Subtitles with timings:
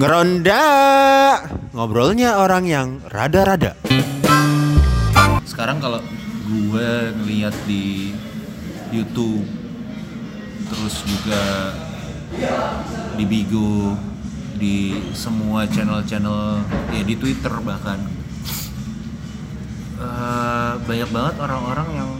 [0.00, 0.64] Ngeronda.
[1.76, 3.76] Ngobrolnya orang yang rada-rada.
[5.44, 6.00] Sekarang kalau
[6.48, 8.16] gue ngeliat di
[8.88, 9.44] YouTube
[10.72, 11.76] terus juga
[13.20, 13.92] di Bigo
[14.56, 16.64] di semua channel-channel
[16.96, 18.00] ya di Twitter bahkan
[20.00, 22.10] eh, banyak banget orang-orang yang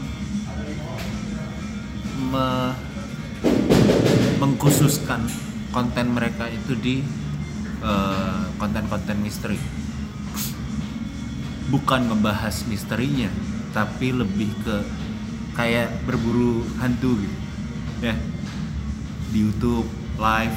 [2.29, 2.77] me-
[4.37, 5.25] mengkhususkan
[5.73, 6.97] konten mereka itu di
[7.81, 9.59] eh, konten-konten misteri.
[11.71, 13.31] Bukan ngebahas misterinya
[13.71, 14.77] tapi lebih ke
[15.55, 17.37] kayak berburu hantu gitu
[18.03, 18.15] ya.
[19.31, 19.87] Di YouTube
[20.19, 20.57] live.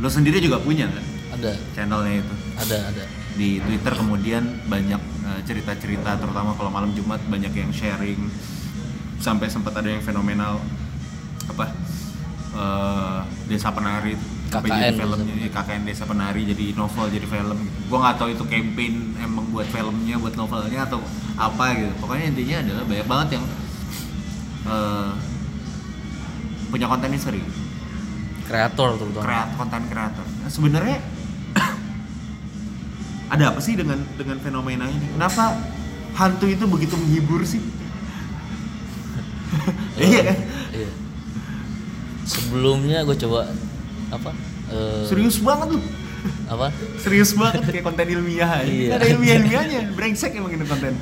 [0.00, 1.04] Lo sendiri juga punya kan?
[1.36, 1.52] Ada.
[1.72, 2.34] Channelnya itu.
[2.60, 3.04] Ada ada.
[3.36, 8.20] Di Twitter kemudian banyak eh, cerita-cerita terutama kalau malam Jumat banyak yang sharing.
[9.20, 10.60] Sampai sempat ada yang fenomenal
[11.48, 11.66] apa
[12.54, 17.58] eh, desa penari sampai jadi KKN filmnya ya, KKN desa penari jadi novel jadi film
[17.62, 17.78] gitu.
[17.86, 20.98] gua nggak tahu itu campaign emang buat filmnya buat novelnya atau
[21.38, 21.92] apa gitu.
[22.02, 23.44] Pokoknya intinya adalah banyak banget yang
[24.66, 25.10] eh,
[26.70, 27.42] punya konten misteri
[28.50, 29.22] kreator terutama.
[29.22, 30.26] Kreat konten kreator.
[30.26, 30.98] Nah, sebenarnya
[33.34, 35.06] ada apa sih dengan dengan fenomena ini?
[35.14, 35.54] Kenapa
[36.18, 37.62] hantu itu begitu menghibur sih?
[40.00, 40.38] Iya kan?
[40.72, 40.90] Iya.
[42.24, 43.52] sebelumnya gue coba
[44.10, 44.30] apa?
[44.68, 45.80] Eh, serius banget lu.
[46.46, 46.68] apa?
[46.98, 48.66] Serius banget kayak konten ilmiah aja.
[48.66, 48.90] Iya.
[48.94, 50.94] Ada ilmiah ilmiahnya brengsek emang ini konten.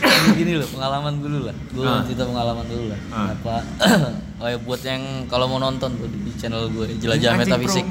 [0.00, 1.56] Ini gini loh pengalaman dulu lah.
[1.70, 2.04] Gue Ah.
[2.04, 3.00] cerita pengalaman dulu lah.
[3.10, 3.32] Ah.
[3.32, 3.56] apa
[4.40, 7.84] oh ya buat yang kalau mau nonton tuh di channel gue jelajah Anjing metafisik.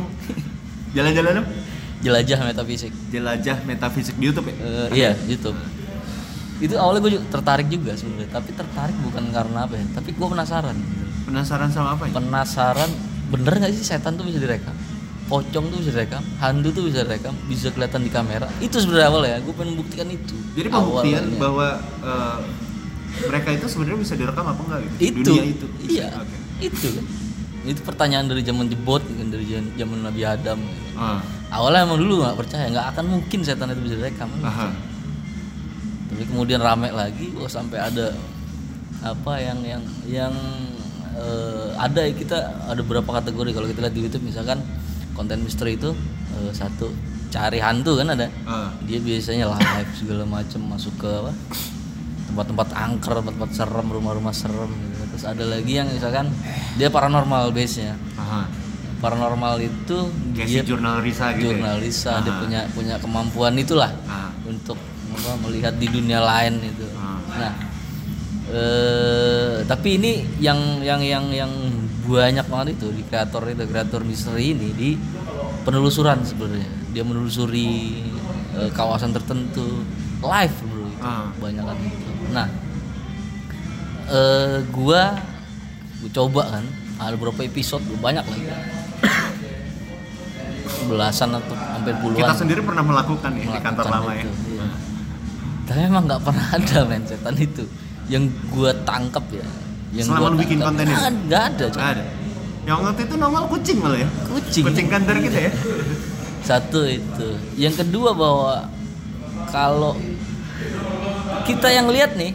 [0.92, 1.50] jalan-jalan apa?
[2.00, 2.92] jelajah metafisik.
[3.10, 4.56] Jelajah metafisik di YouTube ya?
[4.56, 5.58] Eh, iya YouTube.
[6.60, 10.78] Itu awalnya gue tertarik juga sebenarnya tapi tertarik bukan karena apa ya tapi gue penasaran.
[11.26, 12.14] Penasaran sama apa ya?
[12.16, 12.90] Penasaran
[13.30, 14.74] bener nggak sih setan tuh bisa direkam?
[15.30, 16.26] Pocong tuh bisa direkam?
[16.42, 17.34] Hantu tuh bisa direkam?
[17.46, 18.50] Bisa kelihatan di kamera?
[18.58, 20.36] Itu sebenarnya awal ya gue pengen buktikan itu.
[20.58, 21.38] Jadi pembuktian Awalnya.
[21.38, 21.68] bahwa
[22.02, 22.38] eh,
[23.30, 24.98] mereka itu sebenarnya bisa direkam apa enggak gitu?
[25.06, 25.30] Itu.
[25.30, 25.66] Dunia itu.
[25.86, 26.08] Iya.
[26.18, 26.38] Oke.
[26.60, 26.88] itu.
[26.98, 27.06] Kan
[27.60, 29.46] itu pertanyaan dari zaman jebot kan dari
[29.78, 30.58] zaman Nabi Adam.
[30.58, 30.96] Gitu.
[30.98, 31.20] Ah,
[31.52, 34.30] awalnya emang dulu nggak percaya nggak akan mungkin setan itu bisa direkam.
[34.42, 34.70] Aha.
[36.10, 38.18] tapi kemudian rame lagi oh sampai ada
[39.00, 40.34] apa yang yang yang
[41.20, 44.64] eh, ada ya kita ada beberapa kategori kalau kita lihat di YouTube misalkan
[45.12, 45.92] konten misteri itu
[46.34, 46.90] eh, satu
[47.30, 48.74] cari hantu kan ada Ah.
[48.82, 51.32] dia biasanya live segala macam masuk ke apa
[52.26, 55.04] tempat-tempat angker tempat-tempat serem rumah-rumah serem gitu.
[55.10, 56.30] terus ada lagi yang misalkan
[56.74, 58.46] dia paranormal base nya Aha.
[58.98, 59.98] paranormal itu
[60.32, 61.50] Kayak dia si jurnal Risa gitu ya?
[61.54, 62.42] jurnalisa dia Aha.
[62.42, 64.30] punya punya kemampuan itulah Ah.
[64.44, 64.78] untuk
[65.10, 66.86] apa, melihat di dunia lain itu.
[66.96, 67.18] Ah.
[67.36, 67.52] Nah,
[68.50, 71.52] eh, tapi ini yang yang yang yang
[72.10, 74.90] banyak banget itu di kreator itu kreator misteri ini di
[75.64, 76.70] penelusuran sebenarnya.
[76.90, 78.02] Dia menelusuri
[78.58, 79.86] eh, kawasan tertentu
[80.20, 81.32] live bro itu Ah.
[81.40, 82.12] banyak kan itu.
[82.34, 82.48] Nah,
[84.10, 85.16] eh, gua
[86.02, 86.66] gua coba kan
[87.00, 88.44] ada beberapa episode banyak lagi
[90.92, 94.32] belasan atau hampir puluhan kita sendiri pernah melakukan ya di kantor melakukan lama ya itu,
[94.52, 94.68] iya.
[95.64, 97.64] tapi emang nggak pernah ada men setan itu
[98.10, 99.46] yang gua tangkap ya.
[99.90, 100.94] Yang Selama lu bikin konten itu?
[101.26, 101.78] nggak- ada Cok.
[101.78, 102.04] Nggak ada.
[102.60, 104.10] Yang waktu itu normal kucing malah ya?
[104.28, 104.64] Kucing.
[104.66, 105.52] Kucing kantor kita ya?
[106.42, 107.28] Satu itu.
[107.56, 108.56] Yang kedua bahwa
[109.48, 109.94] kalau
[111.44, 112.34] kita yang lihat nih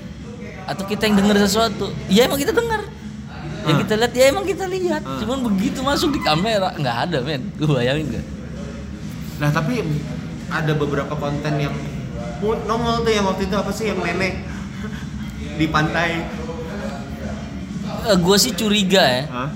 [0.65, 2.81] atau kita yang dengar sesuatu ya emang kita dengar
[3.63, 3.81] yang Ah.
[3.81, 5.03] kita lihat ya emang kita lihat.
[5.03, 5.21] Ah.
[5.21, 7.43] cuman begitu masuk di kamera nggak ada men.
[7.55, 8.25] Gue bayangin gak
[9.35, 9.83] nah tapi
[10.49, 11.75] ada beberapa konten yang
[12.41, 14.47] nongol tuh yang waktu itu apa sih yang nenek
[15.55, 16.11] di pantai?
[18.21, 19.25] Gue sih curiga ya.
[19.31, 19.51] Hah?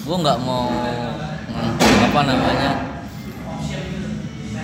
[0.00, 1.74] gue nggak mau mm,
[2.10, 2.70] apa namanya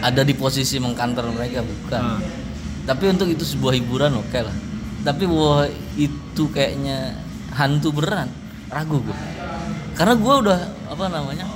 [0.00, 2.02] ada di posisi mengkantor mereka bukan.
[2.02, 2.20] Ah.
[2.86, 4.54] tapi untuk itu sebuah hiburan oke lah.
[5.02, 7.14] Tapi bahwa itu kayaknya
[7.54, 8.30] hantu beneran.
[8.66, 9.18] Ragu gue
[9.94, 10.58] karena gue udah
[10.90, 11.46] apa namanya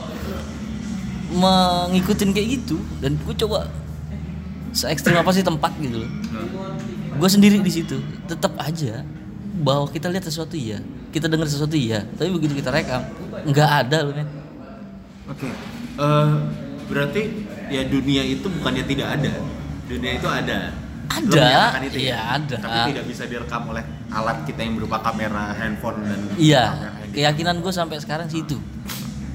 [1.35, 3.67] mengikutin kayak gitu dan gue coba
[4.71, 6.11] se ekstrim apa sih tempat gitu loh.
[7.19, 7.99] Gue sendiri di situ
[8.31, 9.03] tetap aja
[9.61, 10.81] bahwa kita lihat sesuatu iya.
[11.13, 12.03] Kita dengar sesuatu iya.
[12.17, 13.05] Tapi begitu kita rekam
[13.47, 14.29] nggak ada loh men.
[15.31, 15.49] Oke,
[16.01, 16.29] Eh,
[16.89, 17.23] berarti
[17.69, 19.33] ya dunia itu bukannya tidak ada,
[19.85, 20.73] dunia itu ada.
[21.11, 22.19] Ada, itu iya, ya?
[22.41, 22.57] ada.
[22.57, 23.83] Tapi tidak bisa direkam oleh
[24.15, 26.65] alat kita yang berupa kamera, handphone dan iya.
[26.73, 27.15] kamera gitu.
[27.19, 28.57] keyakinan gue sampai sekarang sih itu.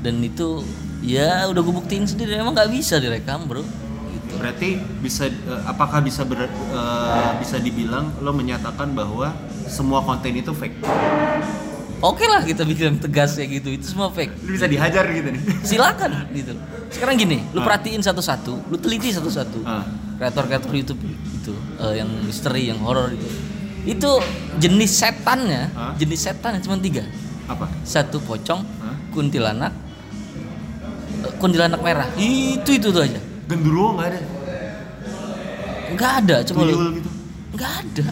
[0.01, 0.63] Dan itu
[1.05, 2.39] ya udah gue buktiin sendiri.
[2.39, 3.61] Emang nggak bisa direkam bro.
[3.61, 4.33] Gitu.
[4.39, 4.69] Berarti
[5.03, 9.35] bisa, eh, apakah bisa ber- eh, bisa dibilang lo menyatakan bahwa
[9.67, 10.77] semua konten itu fake?
[11.97, 15.41] oke lah kita bikin tegas kayak gitu itu semua fake Lu bisa dihajar gitu nih.
[15.69, 16.53] silakan gitu
[16.89, 17.65] sekarang gini lu Ah.
[17.65, 19.81] perhatiin satu-satu lu teliti satu-satu Ah.
[20.15, 23.27] kreator-kreator YouTube itu eh, yang misteri yang horor itu
[23.87, 24.11] itu
[24.57, 25.93] jenis setannya Ah.
[25.95, 27.03] jenis setannya cuma tiga
[27.45, 27.69] Apa?
[27.81, 28.95] satu pocong Hah?
[29.09, 29.73] kuntilanak
[31.21, 34.19] eh, kuntilanak merah itu itu tuh aja Gendruwo nggak ada.
[35.87, 37.09] nggak ada coba lu gitu.
[37.53, 38.07] nggak ada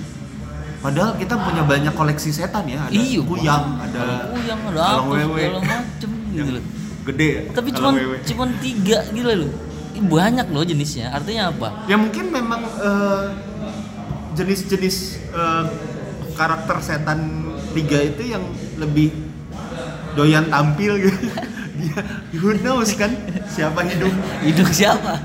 [0.84, 2.84] Padahal kita punya banyak koleksi setan ya.
[2.84, 5.40] Ada Iya, kuyang, ada kuyang ada apa wewe.
[5.40, 6.64] segala macem gitu yang loh
[7.04, 7.42] gede ya.
[7.52, 8.16] tapi wewe.
[8.22, 9.52] cuman tiga gitu loh
[10.04, 13.26] banyak loh jenisnya artinya apa Ya mungkin memang eh,
[14.34, 14.96] jenis-jenis
[15.30, 15.64] eh,
[16.34, 17.20] karakter setan
[17.72, 18.44] tiga itu yang
[18.76, 19.14] lebih
[20.14, 21.16] doyan tampil gitu.
[21.80, 22.00] Dia
[22.36, 23.12] who knows kan
[23.46, 24.12] siapa hidup.
[24.42, 25.20] hidup siapa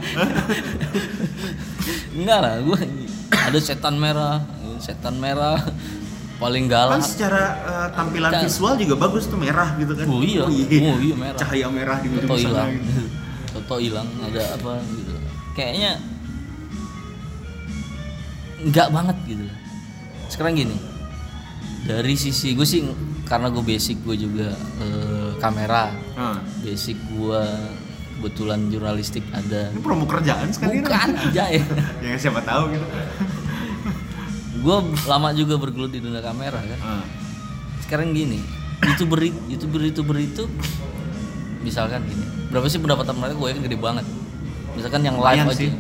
[2.16, 2.78] enggak lah gua
[3.30, 4.42] ada setan merah
[4.78, 5.58] setan merah
[6.38, 10.06] paling Kan galak secara eh, tampilan Kan- visual juga bagus tuh merah gitu kan.
[10.06, 10.46] Oh iya.
[10.46, 10.52] Oh
[10.98, 11.34] iya, merah.
[11.36, 12.38] Cahaya merah di ujung sana.
[12.38, 12.90] hilang gitu.
[13.54, 15.12] Toto hilang ada apa gitu
[15.52, 15.98] kayaknya
[18.58, 19.46] enggak banget gitu
[20.28, 20.76] sekarang gini
[21.82, 22.84] dari sisi gue sih
[23.24, 24.48] karena gue basic gue juga
[24.78, 27.42] eh, kamera Nah, basic gue
[28.18, 31.62] kebetulan jurnalistik ada ini promo kerjaan sekali bukan aja ya
[32.04, 32.84] ya siapa tahu gitu.
[34.58, 37.04] gue lama juga bergelut di dunia kamera kan Ah,
[37.80, 38.42] sekarang gini
[38.84, 40.44] youtuber youtuber youtuber itu
[41.60, 44.06] misalkan gini berapa sih pendapatan mereka gue yang gede banget
[44.72, 45.70] misalkan yang live Lumayan aja sih.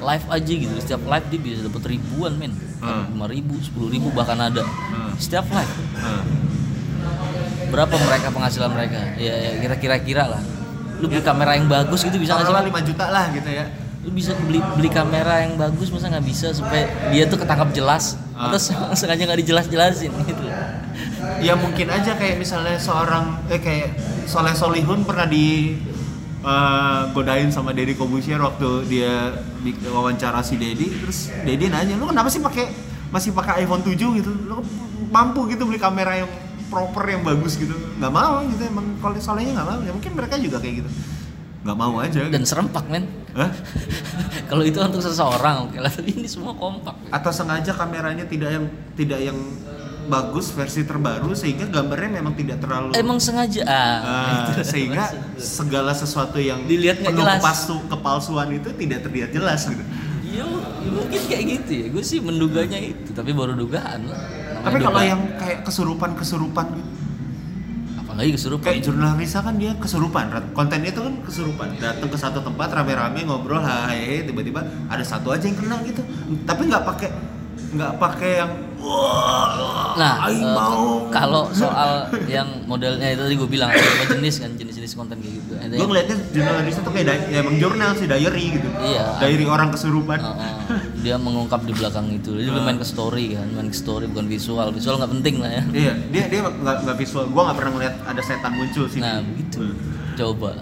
[0.00, 3.08] live aja gitu setiap live dia bisa dapat ribuan men Hmm.
[3.10, 5.16] lima ribu sepuluh ribu bahkan ada Hmm.
[5.16, 6.20] setiap live ah.
[7.66, 10.42] berapa mereka penghasilan mereka ya, ya kira-kira kira lah
[10.94, 12.54] lu beli kamera yang bagus gitu bisa nggak sih?
[12.70, 13.66] 5 juta lah gitu ya.
[14.00, 18.20] lu bisa beli beli kamera yang bagus masa nggak bisa supaya dia tuh ketangkap jelas
[18.44, 18.52] Ah.
[18.52, 18.60] atau
[18.98, 20.44] sengaja nggak dijelas-jelasin gitu.
[21.40, 23.96] Ya mungkin aja kayak misalnya seorang eh kayak
[24.28, 25.76] Soleh Solihun pernah di
[26.44, 29.32] eh, godain sama Deddy Kobusier waktu dia
[29.88, 30.88] wawancara si Deddy.
[31.04, 32.68] Terus Deddy nanya lu kenapa sih pakai
[33.08, 34.30] masih pakai iPhone 7 gitu.
[34.44, 34.60] Lu
[35.08, 36.30] mampu gitu beli kamera yang
[36.68, 37.72] proper yang bagus gitu.
[37.96, 38.62] Nggak mau gitu.
[38.68, 39.80] Emang kalau Solehnya nggak mau.
[39.80, 40.90] Ya mungkin mereka juga kayak gitu
[41.64, 42.52] nggak mau aja dan gitu.
[42.52, 43.08] serempak men
[44.52, 48.64] kalau itu untuk seseorang oke lah tapi ini semua kompak atau sengaja kameranya tidak yang
[48.94, 49.38] tidak yang
[50.04, 54.60] bagus versi terbaru sehingga gambarnya memang tidak terlalu emang sengaja ah, itu.
[54.76, 55.08] sehingga
[55.40, 57.40] segala sesuatu yang Dilihat penuh jelas.
[57.40, 59.80] pasu kepalsuan itu tidak terlihat jelas gitu.
[60.34, 61.86] Iya, ya mungkin kayak gitu ya.
[61.94, 64.18] Gue sih menduganya itu, tapi baru dugaan lah.
[64.18, 65.12] Namanya Tapi kalau dugaan.
[65.14, 66.90] yang kayak kesurupan-kesurupan gitu,
[68.14, 68.62] apa lagi kesurupan?
[68.62, 70.24] kayak jurnal Risa kan dia kesurupan,
[70.54, 71.68] kontennya itu kan kesurupan.
[71.82, 75.98] Datang ke satu tempat rame-rame ngobrol, hai tiba-tiba ada satu aja yang kena gitu.
[76.46, 77.10] Tapi nggak pakai
[77.74, 78.52] nggak pakai yang
[79.94, 80.26] Nah,
[81.14, 85.52] kalau soal yang modelnya itu tadi gue bilang ada jenis kan jenis-jenis konten kayak gitu.
[85.54, 88.68] Gue ngeliatnya jurnal Risa tuh kayak ya emang jurnal sih diary gitu.
[88.82, 89.22] Iya.
[89.22, 90.18] Diary orang kesurupan.
[90.18, 92.34] eh, eh, dia mengungkap di belakang itu.
[92.34, 94.66] Dia lebih main ke story kan, main ke story bukan visual.
[94.74, 95.62] Visual nggak penting lah ya.
[95.70, 97.30] Iya, dia dia nggak visual.
[97.30, 98.98] Gua nggak pernah ngeliat ada setan muncul sih.
[98.98, 99.78] Nah begitu.
[100.18, 100.58] Coba.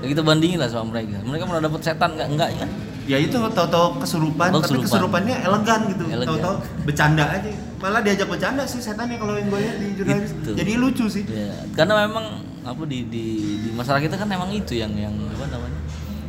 [0.00, 1.20] Ya, kita bandingin lah sama mereka.
[1.26, 2.28] Mereka pernah dapat setan nggak?
[2.30, 2.66] Enggak ya?
[3.10, 4.86] Ya itu tahu-tahu kesurupan, Oh, tapi kesurupan.
[4.86, 6.02] kesurupannya elegan gitu.
[6.06, 6.54] Tahu-tahu
[6.86, 7.50] bercanda aja.
[7.76, 10.30] Malah diajak bercanda sih setannya kalau yang gue lihat di jurnalis.
[10.30, 10.50] Gitu.
[10.54, 11.24] Jadi lucu sih.
[11.26, 12.24] Ya, karena memang
[12.62, 13.24] apa di di
[13.58, 15.78] di masyarakat kita kan memang itu yang yang apa namanya?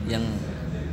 [0.09, 0.23] Yang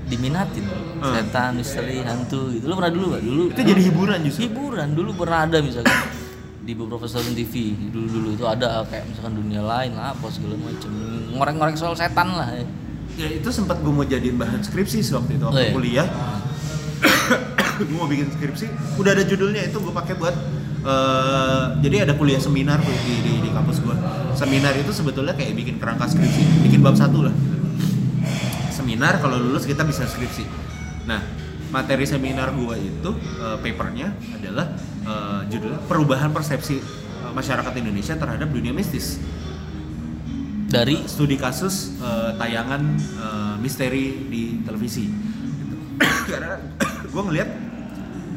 [0.05, 0.64] diminatin.
[0.99, 1.14] Hmm.
[1.14, 2.64] Setan, misteri, hantu gitu.
[2.64, 3.23] Lu pernah dulu gak?
[3.23, 4.40] Dulu Itu jadi hiburan justru.
[4.45, 5.97] hiburan dulu pernah ada misalkan
[6.59, 10.52] di beberapa stasiun TV dulu dulu itu ada kayak misalkan dunia lain lah apa segala
[10.61, 10.92] macam
[11.33, 12.66] ngorek-ngorek soal setan lah ya.
[13.18, 15.75] Ya itu sempat gue mau jadiin bahan skripsi waktu itu waktu Oh, iya.
[15.75, 16.08] kuliah.
[17.78, 20.34] gue mau bikin skripsi, udah ada judulnya itu gue pakai buat
[20.82, 23.94] eh, jadi ada kuliah seminar tuh di, di, di kampus gue.
[24.34, 27.34] Seminar itu sebetulnya kayak bikin kerangka skripsi, bikin bab satu lah.
[28.70, 30.46] Seminar kalau lulus kita bisa skripsi.
[31.06, 31.22] Nah
[31.68, 34.66] materi seminar gue itu eh, papernya adalah
[35.02, 36.78] eh, judulnya perubahan persepsi
[37.28, 39.18] masyarakat Indonesia terhadap dunia mistis
[40.68, 45.08] dari studi kasus eh, tayangan eh, misteri di televisi
[45.58, 45.76] Gitu.
[46.30, 46.54] karena
[47.12, 47.50] gue ngeliat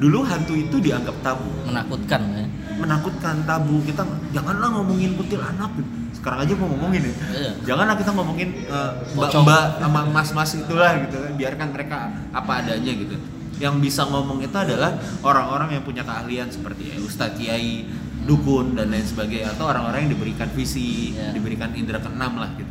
[0.02, 2.46] dulu hantu itu dianggap tabu menakutkan ya.
[2.74, 4.02] menakutkan tabu kita
[4.34, 5.90] janganlah ngomongin kuntilanak gitu.
[6.18, 7.52] sekarang aja gue ngomongin ya Iya.
[7.68, 9.46] janganlah kita ngomongin eh, Pocong.
[9.46, 11.98] mbak-mbak sama mas-mas itulah gitu kan biarkan mereka
[12.32, 13.14] apa adanya gitu
[13.62, 17.86] yang bisa ngomong itu adalah orang-orang yang punya keahlian seperti ya, Ustadz Kiai
[18.24, 21.34] dukun dan lain sebagainya atau orang-orang yang diberikan visi Iya.
[21.34, 22.70] diberikan indera keenam lah gitu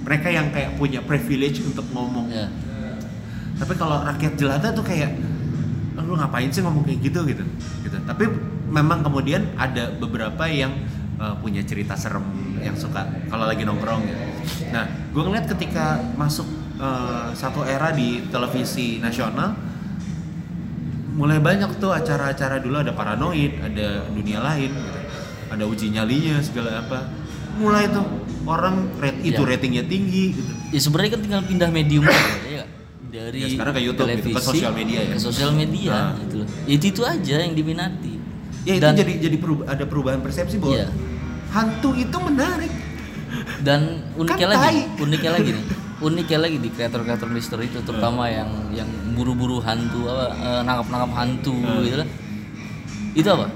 [0.00, 2.48] mereka yang kayak punya privilege untuk ngomong ya.
[3.60, 5.12] tapi kalau rakyat jelata tuh kayak
[5.94, 7.44] "Oh, lu ngapain sih ngomong kayak gitu gitu
[7.84, 8.24] gitu tapi
[8.70, 10.72] memang kemudian ada beberapa yang
[11.18, 12.24] uh, punya cerita serem
[12.62, 14.16] yang suka kalau lagi nongkrong ya.
[14.70, 16.46] Nah, gue ngeliat ketika masuk
[16.78, 19.52] uh, satu era di televisi nasional,
[21.12, 24.98] mulai banyak tuh acara-acara dulu ada paranoid, ada dunia lain, gitu.
[25.48, 27.10] ada uji nyalinya segala apa.
[27.56, 28.06] Mulai tuh
[28.42, 29.48] orang rate itu Ya.
[29.48, 30.52] ratingnya tinggi gitu.
[30.70, 32.24] ya sebenarnya kan tinggal pindah medium aja ya
[32.56, 32.68] nggak?
[33.10, 35.12] dari Ya, sekarang ke YouTube gitu, ke televisi sosial media ya.
[35.12, 36.10] ke sosial media Nah.
[36.16, 38.14] gitu loh Ya, itu itu aja yang diminati
[38.62, 40.88] Ya itu dan jadi jadi perub- ada perubahan persepsi bahwa Iya.
[41.50, 42.72] hantu itu menarik.
[43.60, 43.80] dan
[44.14, 45.64] uniknya Kan lagi uniknya lagi nih
[46.00, 51.54] uniknya lagi di kreator-kreator misteri itu terutama yang yang buru-buru hantu apa eh, nangkap-nangkap hantu
[51.54, 51.84] Hmm.
[51.84, 52.08] gitu lah
[53.10, 53.46] itu apa?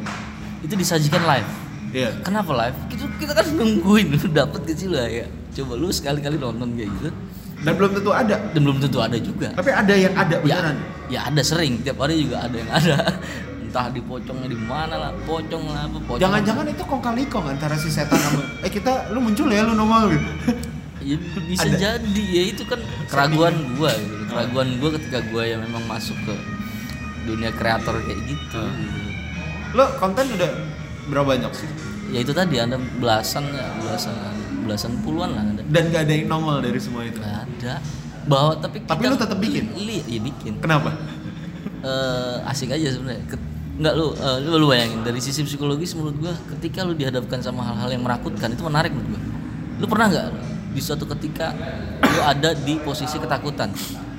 [0.64, 1.50] Itu disajikan live.
[1.94, 2.10] Iya.
[2.26, 2.76] kenapa live?
[2.90, 5.30] Kita kita kan nungguin lu dapet ke sih lah ya?
[5.54, 7.10] Coba lu sekali-kali nonton kayak gitu.
[7.64, 8.36] Dan belum tentu ada.
[8.50, 9.48] dan belum tentu ada juga.
[9.54, 10.76] Tapi ada yang ada ya, beneran.
[11.06, 11.80] ya ada sering.
[11.86, 12.96] Tiap hari juga ada yang ada.
[13.64, 17.46] Entah di pocongnya di mana lah pocong lah apa pocong Jangan-jangan itu kong kali kong
[17.54, 20.28] antara si setan sama eh kita lu muncul ya lu nongol gitu.
[21.04, 21.76] ya, bisa Ada.
[22.00, 26.34] jadi ya itu kan keraguan gua gitu keraguan gua ketika gua yang memang masuk ke
[27.25, 29.12] dunia kreator kayak gitu, Hmm.
[29.73, 30.50] Lo konten udah
[31.06, 31.68] berapa banyak sih?
[32.06, 34.14] ya itu tadi ada belasan ya belasan
[34.62, 37.16] belasan puluhan lah ada Dan gak ada yang nongol dari semua itu.
[37.16, 37.75] Nggak ada
[38.25, 39.64] bawa tapi Tapi kita- lu tetap bikin?
[39.75, 40.94] li, iya bikin Kenapa?
[41.82, 43.25] eh asik aja sebenarnya.
[43.75, 47.61] Nggak lu, eh, lu lu bayangin dari sisi psikologis menurut gua ketika lu dihadapkan sama
[47.62, 49.23] hal-hal yang menakutkan itu menarik menurut gua.
[49.76, 50.26] Lu pernah nggak
[50.75, 51.54] di suatu ketika
[52.02, 53.71] lu ada di posisi ketakutan?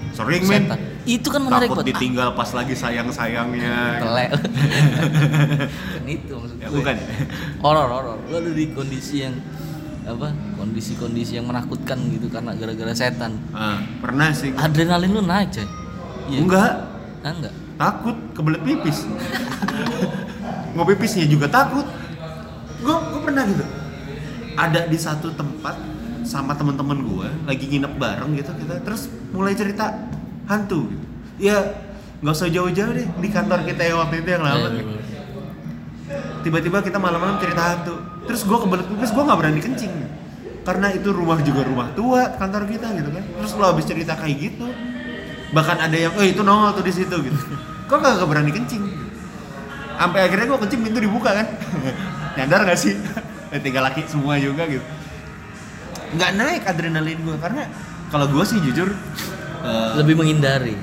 [0.10, 0.72] Sering men.
[1.04, 4.00] Itu kan menarik Takut buat ditinggal pas lagi sayang-sayangnya.
[4.00, 4.32] telek.
[5.94, 6.78] kan itu maksud Ya, gue.
[6.80, 6.96] bukan.
[7.60, 8.18] Horor, horor.
[8.26, 9.36] Lu ada di kondisi yang
[10.04, 10.32] apa?
[10.56, 13.36] Kondisi-kondisi yang menakutkan gitu karena gara-gara setan.
[13.52, 14.56] Ah, pernah sih.
[14.56, 15.68] Adrenalin lu naik, coy.
[16.26, 16.40] Iya.
[16.42, 16.72] Enggak,
[17.20, 17.54] Ah, enggak.
[17.76, 19.04] takut kebelet pipis.
[20.76, 21.84] Mau pipisnya juga takut.
[22.80, 23.66] Gue gue pernah gitu.
[24.56, 25.76] Ada di satu tempat
[26.26, 29.94] sama teman-teman gue lagi nginep bareng gitu kita terus mulai cerita
[30.50, 31.06] hantu gitu.
[31.40, 31.58] Ya
[32.20, 34.68] nggak usah jauh-jauh deh di kantor kita yang waktu itu yang lama.
[34.74, 34.84] Iya,
[36.42, 37.96] Tiba-tiba kita malam-malam cerita hantu.
[38.26, 39.94] Terus gue kebelet pipis gue nggak berani kencing.
[40.66, 43.22] Karena itu rumah juga rumah tua kantor kita gitu kan.
[43.22, 44.66] Terus lo habis cerita kayak gitu,
[45.54, 47.38] bahkan ada yang, eh itu nongol tuh di situ gitu.
[47.86, 48.82] Kok gak berani kencing?
[49.96, 51.48] Sampai akhirnya gue kencing pintu dibuka kan.
[52.42, 52.98] Nyadar gak sih?
[53.66, 54.82] Tiga laki semua juga gitu.
[56.16, 57.68] Nggak naik adrenalin gue karena
[58.08, 58.90] kalau gue sih jujur,
[59.66, 60.76] eh, Lebih menghindari.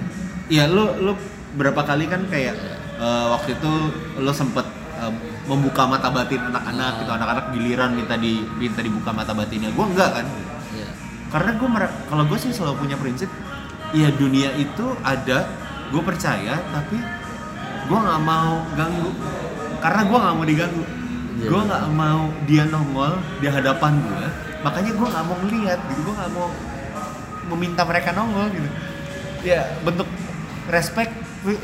[0.53, 1.13] Iya, lo lo
[1.57, 2.55] berapa kali kan kayak
[3.01, 3.73] eh, waktu itu
[4.21, 4.67] lo sempet
[5.01, 5.13] eh,
[5.49, 6.99] membuka mata batin anak-anak Ah.
[7.01, 9.73] gitu, anak-anak giliran minta di minta dibuka mata batinnya.
[9.73, 10.27] Gue enggak kan.
[10.77, 10.89] Iya.
[11.33, 11.69] Karena gue
[12.13, 13.31] kalau gue sih selalu punya prinsip,
[13.97, 15.49] ya dunia itu ada,
[15.89, 16.97] gue percaya, tapi
[17.89, 19.11] gue nggak mau ganggu.
[19.83, 20.85] Karena gue nggak mau diganggu.
[21.39, 21.49] Iya.
[21.49, 24.25] Gue nggak mau dia nongol di hadapan gue.
[24.63, 26.01] Makanya gue nggak mau ngeliat gitu.
[26.05, 26.49] Gue nggak mau
[27.53, 28.69] meminta mereka nongol gitu.
[29.43, 30.07] Ya bentuk
[30.71, 31.11] respect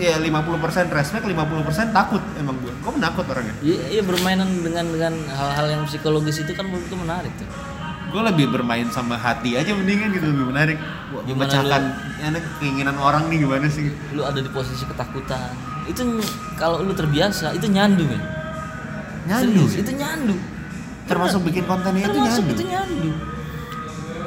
[0.03, 5.15] ya 50% respect 50% takut emang gue gue menakut orangnya Iya, iya bermainan dengan dengan
[5.31, 7.47] hal-hal yang psikologis itu kan menurutku menarik tuh.
[8.09, 10.79] gue lebih bermain sama hati aja mendingan gitu lebih menarik
[11.29, 11.83] Gimana memecahkan
[12.19, 15.53] ya, nih, keinginan orang nih gimana sih Lu ada di posisi ketakutan.
[15.87, 16.17] Itu
[16.57, 18.21] kalau lu terbiasa itu nyandu men.
[19.29, 20.37] Nyandu Serius, itu nyandu.
[21.05, 23.11] termasuk bikin kontennya itu nyandu itu nyandu.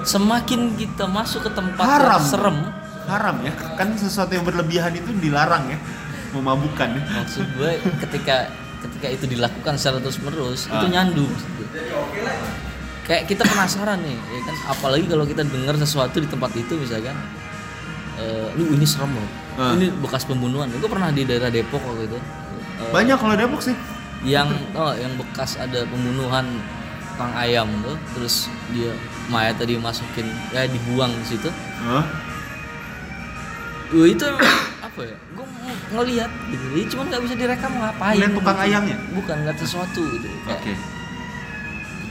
[0.01, 2.17] Semakin kita masuk ke tempat Haram.
[2.17, 2.57] yang serem,
[3.05, 5.77] haram ya kan sesuatu yang berlebihan itu dilarang ya
[6.31, 10.89] memabukkan ya maksud gue ketika ketika itu dilakukan secara terus menerus itu Ah.
[10.89, 11.67] nyandu maksud gue.
[13.03, 17.13] kayak kita penasaran nih ya kan apalagi kalau kita dengar sesuatu di tempat itu misalkan
[18.15, 19.75] eh, lu ini serem loh Ah.
[19.75, 22.17] ini bekas pembunuhan gue pernah di daerah Depok waktu itu
[22.79, 23.75] Eh, banyak kalau Depok sih
[24.21, 26.45] yang oh yang bekas ada pembunuhan
[27.17, 28.93] kang ayam tuh terus dia
[29.29, 31.49] mayat tadi masukin ya dibuang di situ?
[31.85, 32.05] Wah,
[34.07, 34.25] itu
[34.87, 35.17] apa ya?
[35.33, 35.45] Gue
[35.91, 36.65] ngelihat gitu.
[36.73, 38.65] Dia cuman nggak bisa direkam ngapain Ngeliat tukang gitu.
[38.69, 38.97] ayamnya?
[39.17, 40.27] bukan nggak sesuatu gitu.
[40.49, 40.73] Oke.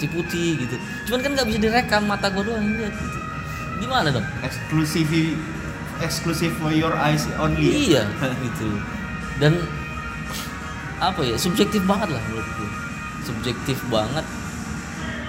[0.01, 0.77] putih-putih gitu.
[1.13, 3.19] Cuman kan nggak bisa direkam mata gue doang lihat gitu.
[3.85, 4.25] Gimana dong?
[4.41, 5.09] Eksklusif
[6.01, 7.93] eksklusif for your eyes only.
[7.93, 8.09] Iya
[8.49, 8.81] gitu
[9.41, 9.57] dan
[11.01, 12.71] apa ya subjektif banget lah menurut gue
[13.25, 14.25] subjektif banget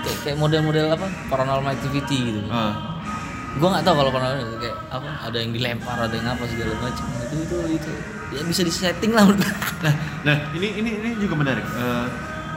[0.04, 3.00] kayak kayak model-model apa paranormal activity gitu Ah.
[3.56, 7.06] gue nggak tahu kalau paranormal kayak apa ada yang dilempar ada yang apa segala macam
[7.08, 7.92] itu itu itu
[8.32, 9.56] ya bisa disetting lah menurut gue.
[9.84, 11.68] Nah, nah ini ini ini juga menarik.
[11.68, 12.08] Eh,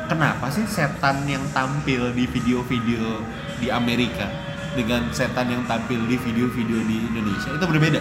[0.06, 3.18] kenapa sih setan yang tampil di video-video
[3.58, 4.30] di Amerika
[4.78, 7.98] dengan setan yang tampil di video-video di Indonesia itu berbeda?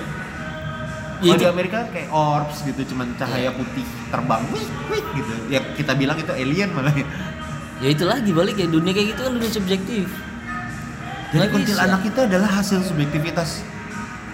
[1.23, 5.33] Ya, Kalau di Amerika kayak orbs gitu, cuman cahaya putih terbang, wih, wih, gitu.
[5.47, 7.07] Ya kita bilang itu alien malah ya.
[7.79, 10.07] ya itu lagi balik ya dunia kayak gitu kan dunia subjektif
[11.33, 13.65] Jadi kuntilanak itu adalah hasil subjektivitas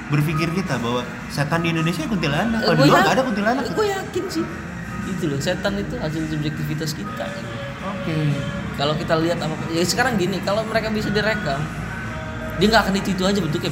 [0.10, 2.60] berpikir kita bahwa setan di Indonesia kuntilanak.
[2.66, 3.64] Kalau di luar nggak ada kuntilanak.
[3.72, 4.46] gue yakin sih
[5.10, 7.26] itu loh setan itu hasil subjektivitas kita
[7.82, 8.18] Oke.
[8.78, 11.60] kalau kita lihat apa ya sekarang gini kalau mereka bisa direkam
[12.62, 13.72] dia nggak akan itu itu aja bentuknya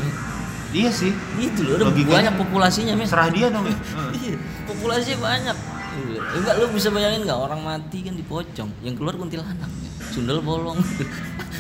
[0.77, 1.11] Iya sih.
[1.37, 3.65] itu loh Logikanya banyak populasinya men Serah dia dong.
[3.65, 3.73] ya.
[3.97, 4.11] Heeh.
[4.15, 5.57] iya populasinya banyak
[5.97, 6.19] Iya.
[6.35, 9.89] enggak lu bisa bayangin nggak orang mati kan di pocong yang keluar kuntilanak ya.
[10.07, 10.77] sundel bolong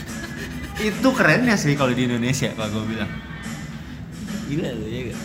[0.79, 3.09] itu kerennya sih kalau di Indonesia kalau gue bilang.
[4.45, 5.19] gila loh ya gak?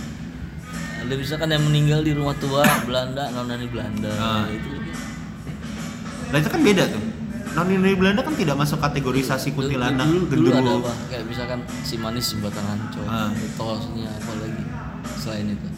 [0.99, 4.49] ada misalkan yang meninggal di rumah tua Belanda nonani Belanda Ah.
[4.49, 4.71] itu
[6.33, 7.03] Nah itu kan beda tuh.
[7.53, 11.95] Noni dari Belanda kan tidak masuk kategorisasi kuntilanak, dulu, dulu ada apa kayak misalkan si
[11.97, 13.29] manis jembatan ancol Ah.
[13.29, 14.65] mitosnya apa lagi
[15.17, 15.69] selain itu.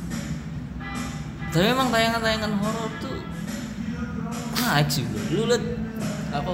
[1.50, 3.18] Tapi memang tayangan-tayangan horor tuh
[4.56, 5.18] naik sih bro.
[5.30, 5.64] Lu liat
[6.30, 6.52] apa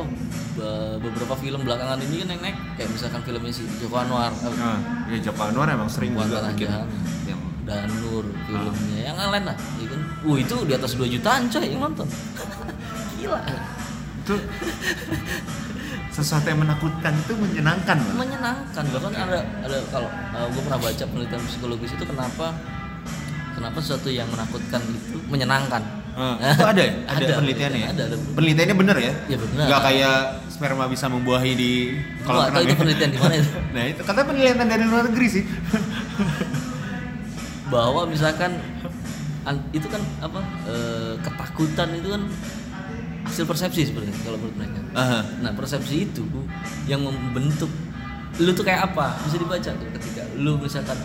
[0.51, 4.33] be- beberapa film belakangan ini kan yang naik kayak misalkan filmnya si Joko Anwar.
[4.33, 6.89] Nah, ya Joko Anwar emang sering juga bikin Jahanam.
[7.27, 9.01] yang Danur filmnya.
[9.05, 10.01] Yang lain lah ya kan?
[10.23, 12.09] Uh itu di atas 2 jutaan coy yang nonton.
[13.21, 13.41] Gila
[14.31, 14.37] itu
[16.11, 20.09] sesuatu yang menakutkan itu menyenangkan menyenangkan bahkan ada ada kalau
[20.51, 22.47] gue pernah baca penelitian psikologis itu kenapa
[23.55, 26.93] kenapa sesuatu yang menakutkan itu menyenangkan Ah, itu ada ya?
[27.07, 27.89] Ada, Ada, penelitiannya ya?
[27.95, 28.17] ada, ada.
[28.35, 29.13] Penelitiannya bener ya?
[29.31, 29.63] Ya, bener.
[29.63, 30.17] Nggak kayak
[30.51, 31.73] sperma bisa membuahi di
[32.27, 33.51] nggak tahu itu penelitian di mana itu.
[33.79, 35.45] nah itu katanya penelitian dari luar negeri sih.
[37.71, 38.59] bahwa misalkan
[39.47, 42.23] an- itu kan apa eh, ketakutan itu kan
[43.31, 45.21] hasil persepsi sebenarnya kalau menurut mereka Aha.
[45.41, 46.27] nah persepsi itu
[46.85, 47.71] yang membentuk
[48.37, 50.99] lu tuh kayak apa bisa dibaca tuh ketika lu misalkan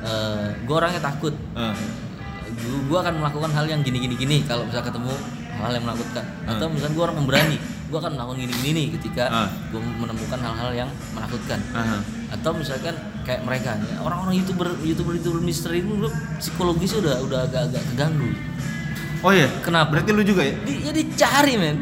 [0.00, 1.74] eh gue orangnya takut Ah.
[2.46, 5.10] gue gua akan melakukan hal yang gini gini gini kalau misal ketemu
[5.56, 7.56] hal yang menakutkan atau misalnya gue orang pemberani
[7.86, 9.48] gue akan melakukan gini gini nih ketika Ah.
[9.72, 11.98] gue menemukan hal-hal yang menakutkan Aha.
[12.30, 12.94] atau misalkan
[13.24, 15.90] kayak mereka ya, orang-orang youtuber youtuber youtuber misteri itu
[16.38, 18.30] psikologisnya udah udah agak-agak keganggu
[19.20, 19.48] Oh iya.
[19.60, 19.92] Kenapa?
[19.92, 20.54] Berarti lu juga ya?
[20.60, 21.80] di, ya dicari men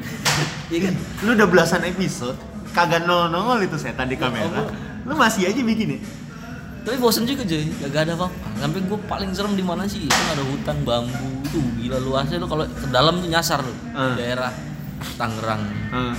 [0.66, 2.34] ya kan Lu udah belasan episode
[2.70, 4.50] kagak nongol itu setan di kamera.
[4.58, 4.70] Oh,
[5.04, 6.00] Lu masih aja bikin ya?
[6.84, 10.20] tapi bosen juga cuy gak ada apa-apa sampai gue paling serem di mana sih itu
[10.28, 11.16] ada hutan bambu
[11.48, 14.12] tuh gila luasnya tuh kalau ke dalam tuh nyasar tuh Ah.
[14.12, 14.52] daerah
[15.16, 16.12] Tangerang Ah.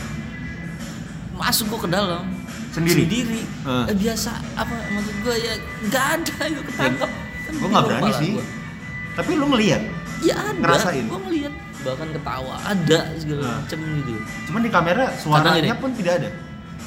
[1.37, 2.25] masuk gue ke dalam
[2.73, 3.05] Sendiri?
[3.05, 3.85] sendiri Ah.
[3.85, 5.53] Eh, biasa apa maksud gue ya
[5.85, 7.09] nggak ada itu ketangkap
[7.45, 8.29] Kan Gua nggak berani sih.
[8.33, 8.45] gua.
[9.13, 9.81] Tapi lu ngeliat.
[10.25, 11.05] Ya ada Ngerasain?
[11.05, 13.53] gue ngeliat bahkan ketawa ada segala Ah.
[13.59, 14.13] macem gitu
[14.45, 15.77] Cuman di kamera suaranya gini.
[15.77, 16.29] pun tidak ada.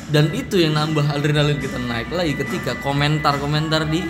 [0.08, 4.02] dan itu yang nambah adrenalin kita naik lagi ketika komentar-komentar di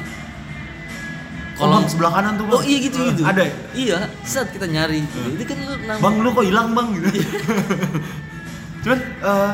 [1.55, 2.55] Kolom sebelah kanan tuh, Bang.
[2.55, 3.53] oh iya gitu Eh, gitu ada ya?
[3.75, 7.09] iya saat kita nyari itu kan lu nambah Bang lu kok hilang bang gitu.
[8.87, 9.53] Cuman eh,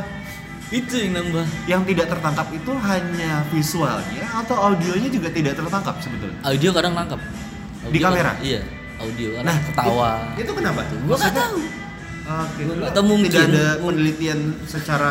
[0.71, 6.37] itu yang nambah yang tidak tertangkap itu hanya visualnya atau audionya juga tidak tertangkap sebetulnya.
[6.45, 7.21] audio kadang nangkap
[7.85, 8.33] Di kamera?
[8.33, 8.61] kadang- iya
[8.97, 10.81] audio Nah, ketawa Itu, itu kenapa?
[10.87, 11.59] nggak tahu
[12.25, 12.61] Oke.
[12.63, 13.29] Gua nggak tahu mungkin.
[13.29, 15.11] tidak ada penelitian secara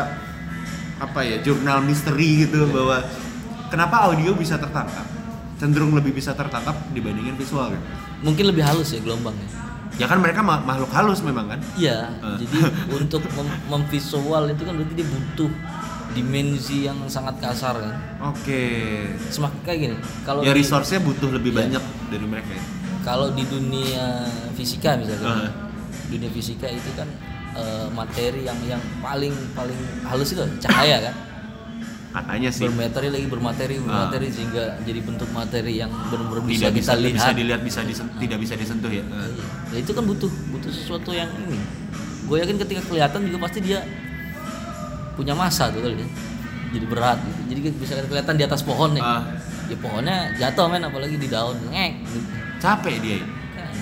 [0.96, 3.02] apa ya jurnal misteri gitu bahwa
[3.66, 5.06] kenapa audio bisa tertangkap
[5.56, 7.82] cenderung lebih bisa tertangkap dibandingin visual kan?
[8.20, 9.46] mungkin lebih halus ya gelombangnya
[9.94, 11.62] Ya kan mereka ma- makhluk halus memang kan?
[11.72, 12.34] Iya, Ah.
[12.34, 12.66] jadi
[12.98, 15.46] untuk mem- memvisual itu kan berarti dia butuh
[16.10, 17.94] dimensi yang sangat kasar kan.
[18.24, 18.62] Oke.
[19.28, 21.58] Semakin kayak gini, kalau Ya resource-nya butuh lebih Iya.
[21.78, 22.64] banyak dari mereka ya.
[23.04, 25.52] Kalau di dunia fisika misalkan, Ah.
[26.06, 27.06] dunia fisika itu kan
[27.54, 31.14] eh, materi yang yang paling paling halus itu cahaya kan.
[32.12, 32.62] Katanya sih.
[32.64, 33.80] Bermateri lagi bermateri Ah.
[33.80, 37.14] bermateri sehingga jadi bentuk materi yang benar-benar bisa bisa, kita lihat.
[37.14, 39.02] bisa dilihat bisa disen- tidak bisa disentuh ya.
[39.02, 39.44] Iya.
[39.70, 41.58] Ya itu kan butuh butuh sesuatu yang ini.
[42.24, 43.82] Gue yakin ketika kelihatan juga pasti dia
[45.14, 46.08] punya masa tuh kali ya.
[46.72, 47.40] Jadi berat gitu.
[47.50, 49.02] Jadi bisa kelihatan di atas pohon nih.
[49.02, 49.22] Ah.
[49.64, 52.18] Ya pohonnya jatuh men apalagi di daun ngek gitu.
[52.64, 53.20] Capek dia.
[53.20, 53.26] ya.
[53.60, 53.72] Kan.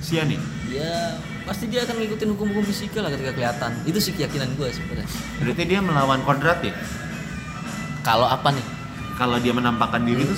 [0.00, 0.40] Sian nih.
[0.72, 3.70] Ya pasti dia akan ngikutin hukum-hukum fisika lah ketika kelihatan.
[3.84, 5.08] Itu sih keyakinan gue sebenarnya.
[5.44, 6.72] Berarti dia melawan kodrat ya.
[8.00, 8.64] Kalau apa nih?
[9.20, 10.36] Kalau dia menampakkan diri itu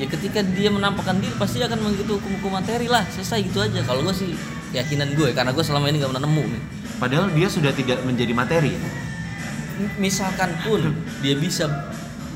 [0.00, 3.04] Ya ketika dia menampakkan diri pasti akan mengikuti hukum-hukum materi lah.
[3.12, 3.84] Selesai gitu aja.
[3.84, 4.32] Kalau gue sih
[4.72, 6.62] keyakinan gue karena gue selama ini gak pernah nemu nih.
[7.00, 8.76] padahal dia sudah tidak menjadi materi.
[8.76, 8.80] ya.
[9.96, 10.92] misalkan pun
[11.24, 11.64] dia bisa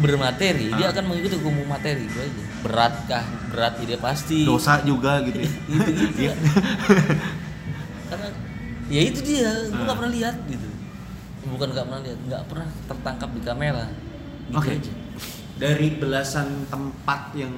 [0.01, 0.93] bermateri, dia Ah.
[0.97, 2.43] akan mengikuti hukum materi itu aja.
[2.64, 4.42] Berat ya dia pasti.
[4.42, 5.38] Dosa juga gitu.
[5.38, 5.50] ya.
[5.85, 6.03] Gitu.
[6.16, 6.35] Iya.
[8.09, 8.29] Karena
[8.88, 9.85] ya itu dia, gue Ah.
[9.85, 10.68] nggak pernah lihat gitu.
[11.44, 13.85] Bukan nggak pernah lihat, nggak pernah tertangkap di kamera.
[14.48, 14.70] Gitu Oke.
[14.74, 14.92] aja.
[15.55, 17.53] Dari belasan tempat yang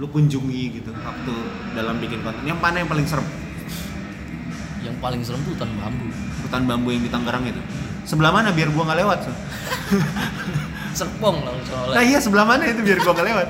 [0.00, 1.34] lu kunjungi gitu waktu
[1.74, 3.26] dalam bikin konten, yang mana yang paling serem?
[4.80, 6.06] Yang paling serem tuh hutan bambu.
[6.40, 7.60] Hutan bambu yang di Tangerang itu.
[8.00, 9.32] sebelah mana biar gua nggak lewat so.
[10.98, 13.48] serpong oleh nah iya sebelah mana itu biar gua nggak lewat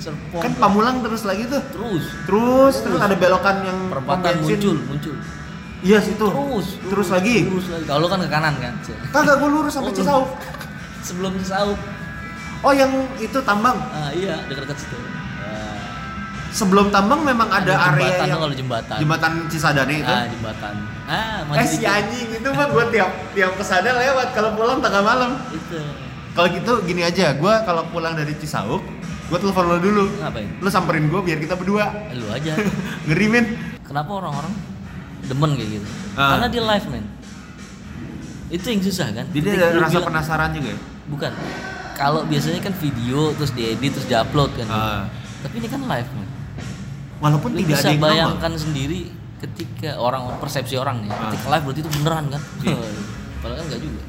[0.00, 0.42] serpong.
[0.42, 1.62] Kan Pamulang terus lagi tuh.
[1.72, 2.04] Terus.
[2.26, 5.16] Terus terus ada belokan yang perempatan muncul muncul.
[5.84, 6.26] Iya situ.
[6.26, 7.36] Terus terus lagi.
[7.46, 7.84] terus lagi.
[7.84, 8.74] Kalau kan ke kanan kan
[9.12, 10.26] kagak gua lurus sampai Oh, Cisauk
[11.06, 11.78] sebelum Cisauk
[12.64, 13.76] oh yang itu tambang?
[13.92, 14.98] Ah iya dekat-dekat situ.
[15.44, 15.78] Ah,
[16.50, 18.96] sebelum tambang memang ada, area jembatan yang kalau jembatan.
[18.98, 20.14] jembatan Cisadane itu.
[20.14, 20.74] Ah jembatan.
[21.06, 25.02] Ah eh si anjing itu mah gua tiap tiap ke sana lewat kalau pulang tengah
[25.04, 25.30] malam.
[25.52, 25.78] Itu.
[26.36, 28.82] Kalau gitu gini aja gua kalau pulang dari Cisauk
[29.26, 30.04] gua telepon lo dulu.
[30.16, 30.48] Ngapain?
[30.58, 31.90] Lu samperin gua biar kita berdua.
[32.12, 32.52] Lu aja.
[33.06, 33.44] Ngeri men.
[33.82, 34.52] Kenapa orang-orang
[35.22, 35.86] demen kayak gitu?
[36.14, 36.36] Ah.
[36.36, 37.04] karena dia live men.
[38.46, 39.26] Itu yang susah kan?
[39.28, 40.78] Jadi Ketika ada rasa bilang- penasaran juga ya?
[41.06, 41.32] Bukan.
[41.96, 44.68] Kalau biasanya kan video terus diedit terus diupload kan?
[44.68, 45.02] Ah.
[45.38, 46.28] tapi ini kan live men.
[47.16, 49.00] Walaupun lu tidak bisa ada yang bayangkan sendiri
[49.36, 51.30] ketika orang persepsi orang nih Ah.
[51.30, 52.42] ketika live berarti itu beneran kan?
[52.60, 52.76] Iya.
[53.40, 54.02] padahal kan enggak juga.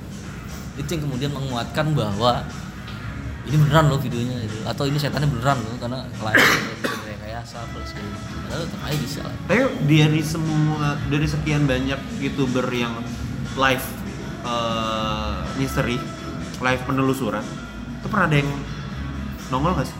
[0.78, 2.32] Itu yang kemudian menguatkan bahwa
[3.48, 6.44] ini beneran loh videonya itu atau ini setannya beneran loh karena live
[6.84, 8.10] kayak kayak asal plus gitu
[8.44, 12.94] padahal tetap aja bisa lah Tapi dari semua dari sekian banyak youtuber yang
[13.56, 13.86] live
[14.44, 15.98] eh, misteri,
[16.58, 17.44] live penelusuran,
[17.98, 18.50] itu pernah ada yang
[19.50, 19.98] nongol gak sih?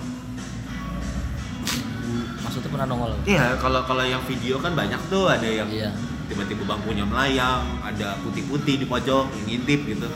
[2.40, 5.92] maksudnya pernah nongol Iya, kalau kalau yang video kan banyak tuh ada yang Iya.
[6.28, 10.08] tiba-tiba bangkunya melayang, ada putih-putih di pojok yang ngintip gitu.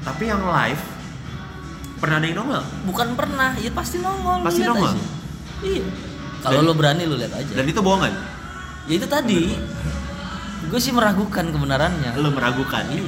[0.00, 0.80] Tapi yang live
[2.00, 4.90] pernah ada yang nongol bukan pernah ya pasti nongol Pasti nongol?
[4.90, 5.04] aja.
[5.60, 5.84] iya
[6.40, 8.12] kalau lo berani lu lihat aja dan itu bohongan.
[8.86, 9.54] ya itu tadi
[10.62, 12.84] gue sih meragukan kebenarannya Lu meragukan.
[12.88, 13.04] iya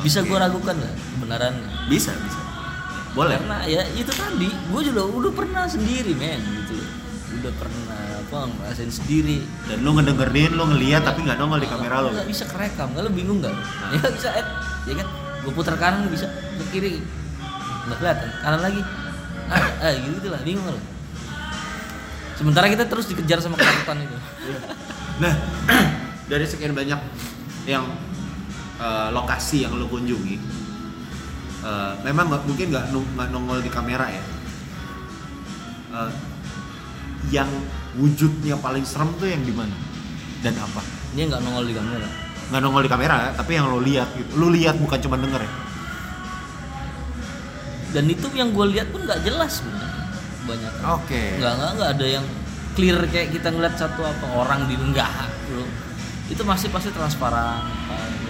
[0.00, 0.28] bisa Oke.
[0.28, 2.40] gue ragukan nggak kebenarannya Bisa, bisa.
[3.10, 3.36] Boleh.
[3.36, 6.78] karena ya itu tadi gue juga udah pernah sendiri men gitu
[7.32, 12.00] udah pernah apa ngerasain sendiri Dan lu ngedengerin, lu ngeliat tapi nggak nongol di kamera
[12.00, 12.08] lu.
[12.12, 13.90] nggak bisa kerekam nggak lo bingung nggak Nah.
[13.92, 14.46] ya bisa eh
[14.86, 15.06] ya kan
[15.40, 17.02] gue putar kanan bisa ke kiri
[17.88, 18.80] nggak kelihatan kanan lagi
[19.48, 20.80] ah, ah gitu, lah bingung lo
[22.36, 24.18] sementara kita terus dikejar sama ketakutan itu
[25.20, 25.36] Nah,
[26.32, 26.96] dari sekian banyak
[27.68, 27.84] yang
[28.80, 30.36] eh, lokasi yang lo kunjungi,
[31.60, 34.24] eh, memang nggak mungkin nggak nongol di kamera ya.
[35.92, 36.10] Eh,
[37.28, 37.52] yang
[38.00, 39.76] wujudnya paling serem tuh yang di mana
[40.40, 40.80] dan apa?
[41.10, 42.06] dia nggak nongol di kamera
[42.48, 44.30] Nggak nongol di kamera, tapi yang lo lihat gitu.
[44.40, 45.52] Lo lihat bukan cuma denger ya.
[47.90, 50.04] Dan itu yang gue lihat pun nggak jelas sebenarnya
[50.40, 51.22] banyak Oke.
[51.36, 52.24] nggak nggak nggak ada yang
[52.72, 55.10] clear kayak kita ngeliat satu apa orang di enggak
[55.46, 55.66] bro
[56.30, 57.66] itu masih pasti transparan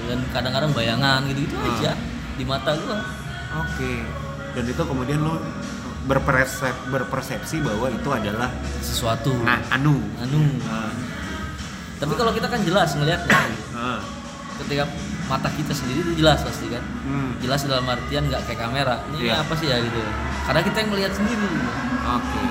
[0.08, 1.70] dan kadang-kadang bayangan gitu gitu Hmm.
[1.76, 1.92] aja
[2.34, 2.98] di mata gua
[3.50, 3.98] Oke.
[4.50, 5.42] Dan itu kemudian lo
[6.00, 8.46] berpersep, berpersepsi bahwa itu adalah
[8.78, 9.98] sesuatu nah anu.
[10.18, 10.90] anu Ah,
[11.98, 13.38] tapi kalau kita kan jelas ngelihatnya
[13.74, 14.00] ah.
[14.58, 14.86] ketika
[15.30, 17.38] mata kita sendiri itu jelas pasti kan Hmm.
[17.38, 19.40] jelas dalam artian nggak kayak kamera ini Iya.
[19.40, 20.00] apa sih ya gitu
[20.42, 21.70] karena kita yang melihat sendiri gitu.
[22.02, 22.42] Oke.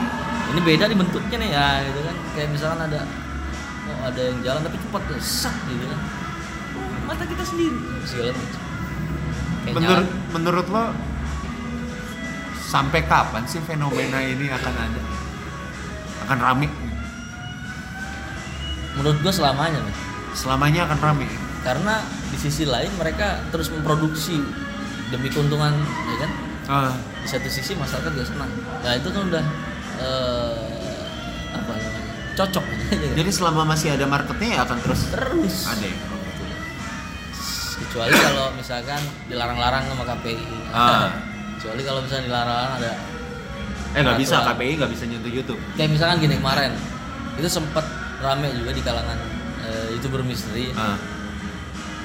[0.49, 2.99] ini beda di bentuknya nih ya gitu kan kayak misalkan ada
[3.85, 5.99] oh ada yang jalan tapi cepat sak gitu kan
[7.03, 8.61] mata kita sendiri segala macam
[9.69, 10.31] Menurut nyala.
[10.31, 10.83] menurut lo
[12.63, 15.01] sampai kapan sih fenomena ini akan ada?
[16.23, 16.67] Akan rame?
[18.91, 19.95] menurut gua selamanya nih
[20.31, 21.25] Selamanya akan rame.
[21.61, 24.39] Karena di sisi lain mereka terus memproduksi
[25.09, 25.73] demi keuntungan
[26.07, 26.31] ya kan
[26.69, 29.43] Ah, di satu sisi masyarakat gak senang nah itu kan udah
[29.97, 30.57] eh,
[31.49, 32.01] apa namanya
[32.35, 32.65] cocok
[33.17, 35.81] jadi selama masih ada marketnya ya akan terus terus ada.
[35.83, 35.97] ya?
[37.79, 40.37] Kecuali kalau misalkan dilarang-larang sama KPI
[40.69, 41.09] Ah.
[41.57, 42.91] kecuali kalau misalnya dilarang ada
[43.89, 44.45] Eh nggak bisa.
[44.45, 45.57] KPI nggak bisa nyentuh YouTube.
[45.73, 46.71] kayak misalkan gini kemarin
[47.33, 47.81] itu sempat
[48.19, 49.17] rame juga di kalangan
[49.65, 50.93] eh, youtuber misteri Ah,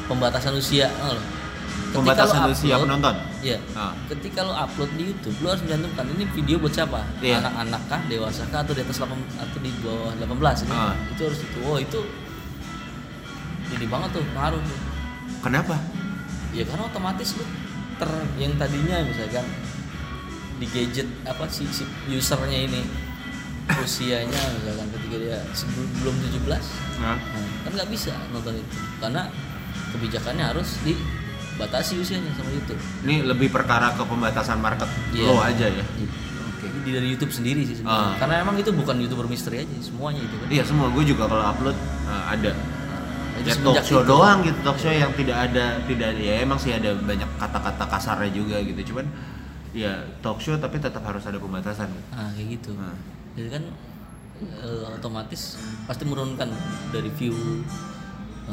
[0.07, 1.23] pembatasan usia tau nggak lo?
[1.25, 3.14] Ketika pembatasan lo usia upload- penonton.
[3.40, 3.59] Iya.
[3.73, 3.93] Ah.
[4.11, 7.01] Ketika lo upload di YouTube, lo harus mencantumkan ini video buat siapa?
[7.23, 7.38] Iya.
[7.38, 10.75] Anak-anak kah, dewasa kah, atau di atas 8 atau di bawah 18 ini?
[10.75, 10.95] Ah.
[11.09, 11.59] Itu harus itu.
[11.62, 12.01] Oh, itu
[13.71, 14.81] jadi banget tuh pengaruh tuh.
[15.40, 15.77] Kenapa?
[16.55, 17.45] Ya karena otomatis lo
[17.95, 19.47] ter yang tadinya misalkan
[20.59, 22.83] di gadget apa sih si usernya ini
[23.87, 26.14] usianya misalkan ketika dia sebelum belum
[26.47, 26.47] 17
[27.03, 29.27] Nah, Nah, kan nggak bisa nonton itu karena
[29.95, 32.81] kebijakannya harus dibatasi usianya sama YouTube.
[33.07, 35.25] ini lebih perkara ke pembatasan market Iya.
[35.25, 35.85] lo aja ya.
[36.51, 36.67] Oke.
[36.83, 38.11] Di dari YouTube sendiri sih sebenarnya.
[38.11, 38.19] Ah.
[38.19, 40.47] Karena emang itu bukan youtuber misteri aja, semuanya itu kan.
[40.51, 42.53] Iya semua gue juga kalau upload ah, ada.
[43.35, 44.11] Ya semenjak talk show itu.
[44.11, 47.85] doang gitu, talk show yang tidak ada tidak ada ya emang sih ada banyak kata-kata
[47.91, 48.95] kasarnya juga gitu.
[48.95, 49.07] Cuman
[49.75, 51.91] ya talk show tapi tetap harus ada pembatasan.
[52.15, 52.71] Nah, kayak gitu.
[52.79, 52.95] Nah.
[53.35, 53.65] Jadi kan
[54.63, 56.47] eh, otomatis pasti menurunkan
[56.95, 57.35] dari view,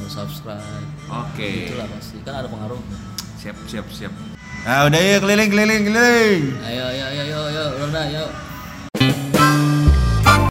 [0.07, 0.63] subscribe,
[1.07, 1.67] Oke.
[1.67, 2.79] itulah pasti kan ada pengaruh.
[3.35, 4.13] siap siap siap
[4.61, 8.25] nah udah ya keliling keliling keliling Ayo ayo ayo ayo ayo Ronda ayo.